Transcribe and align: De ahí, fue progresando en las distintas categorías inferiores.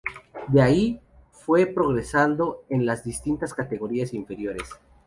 De 0.47 0.59
ahí, 0.63 0.99
fue 1.31 1.67
progresando 1.67 2.63
en 2.69 2.87
las 2.87 3.03
distintas 3.03 3.53
categorías 3.53 4.15
inferiores. 4.15 4.67